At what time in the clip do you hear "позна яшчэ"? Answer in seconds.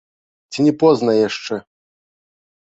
0.83-1.59